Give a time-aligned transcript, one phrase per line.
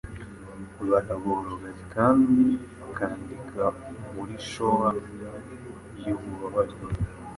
[0.89, 2.43] Baraboroga kandi
[2.81, 3.63] bakandika
[4.13, 4.89] muri showa
[6.03, 6.75] yububabare,